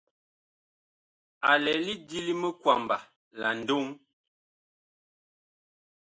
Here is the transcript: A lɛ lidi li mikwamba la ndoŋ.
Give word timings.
A 1.49 1.51
lɛ 1.63 1.73
lidi 1.85 2.19
li 2.27 2.33
mikwamba 2.41 2.97
la 3.39 3.49
ndoŋ. 3.59 3.85